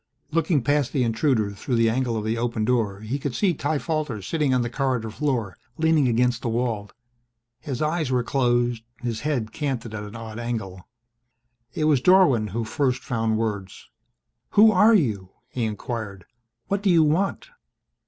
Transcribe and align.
Looking 0.31 0.63
past 0.63 0.93
the 0.93 1.03
intruder 1.03 1.51
through 1.51 1.75
the 1.75 1.87
angle 1.91 2.17
of 2.17 2.25
the 2.25 2.35
open 2.35 2.65
door 2.65 3.01
he 3.01 3.19
could 3.19 3.35
see 3.35 3.53
Ty 3.53 3.77
Falter 3.77 4.19
sitting 4.23 4.51
on 4.51 4.63
the 4.63 4.67
corridor 4.71 5.11
floor, 5.11 5.59
leaning 5.77 6.07
against 6.07 6.41
the 6.41 6.49
wall. 6.49 6.89
His 7.59 7.83
eyes 7.83 8.09
were 8.09 8.23
closed, 8.23 8.81
his 9.03 9.19
head 9.19 9.51
canted 9.51 9.93
at 9.93 10.01
an 10.03 10.15
odd 10.15 10.39
angle. 10.39 10.87
It 11.75 11.83
was 11.83 12.01
Dorwin 12.01 12.47
who 12.47 12.63
first 12.63 13.03
found 13.03 13.37
words. 13.37 13.89
"Who 14.57 14.71
are 14.71 14.95
you?" 14.95 15.33
he 15.49 15.65
inquired. 15.65 16.25
"What 16.65 16.81
do 16.81 16.89
you 16.89 17.03
want?" 17.03 17.49